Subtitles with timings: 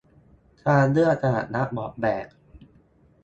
[0.63, 2.27] ทางเลือกสำหรับนักออกแบบ